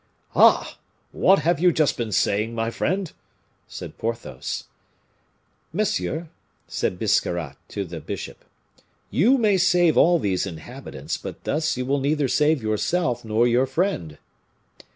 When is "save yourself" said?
12.27-13.23